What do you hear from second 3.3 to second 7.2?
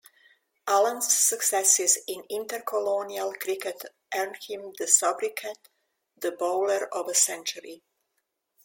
cricket earned him the sobriquet "the bowler of a